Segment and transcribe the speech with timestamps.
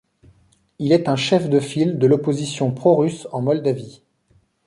[0.79, 4.01] Il est un chef de file de l'opposition pro-russe en Moldavie.